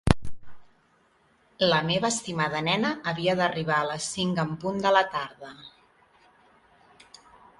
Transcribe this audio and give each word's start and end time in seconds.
La 1.71 1.81
meva 1.89 2.09
estimada 2.15 2.61
nena 2.69 2.93
havia 3.11 3.35
d'arribar 3.41 3.77
a 3.81 3.85
les 3.91 4.09
cinc 4.15 4.43
en 4.47 4.57
punt 4.63 4.81
de 4.87 4.93
la 4.99 5.05
tarda. 5.17 5.55